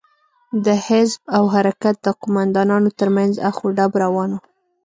[0.65, 4.39] د حزب او حرکت د قومندانانو تر منځ اخ و ډب روان و.